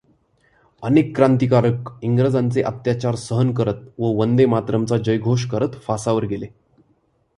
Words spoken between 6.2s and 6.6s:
गेले.